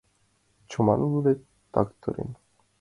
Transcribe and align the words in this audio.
Чоман 0.69 1.01
вӱлет 1.11 1.39
такыртен. 1.73 2.29